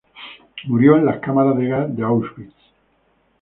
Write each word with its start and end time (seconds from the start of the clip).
Murió 0.65 0.95
en 0.97 1.05
las 1.05 1.19
cámaras 1.19 1.55
de 1.59 1.67
gas 1.67 1.95
de 1.95 2.01
Auschwitz. 2.03 2.55